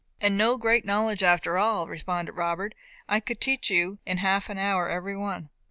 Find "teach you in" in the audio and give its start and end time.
3.39-4.17